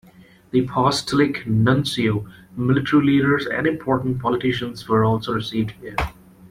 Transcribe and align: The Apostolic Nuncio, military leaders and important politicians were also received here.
The 0.49 0.65
Apostolic 0.65 1.45
Nuncio, 1.45 2.25
military 2.57 3.05
leaders 3.05 3.45
and 3.45 3.67
important 3.67 4.19
politicians 4.19 4.89
were 4.89 5.05
also 5.05 5.31
received 5.33 5.73
here. 5.79 5.95